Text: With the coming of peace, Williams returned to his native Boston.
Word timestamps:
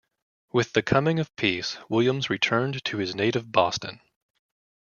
With 0.51 0.73
the 0.73 0.81
coming 0.81 1.19
of 1.19 1.35
peace, 1.35 1.77
Williams 1.87 2.27
returned 2.27 2.83
to 2.85 2.97
his 2.97 3.13
native 3.13 3.51
Boston. 3.51 4.01